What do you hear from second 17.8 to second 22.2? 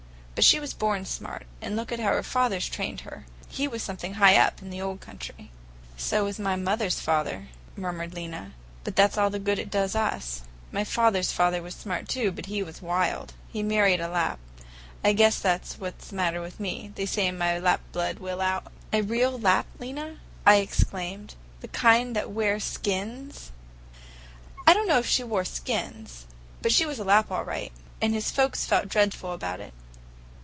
blood will out." "A real Lapp, Lena?" I exclaimed. "The kind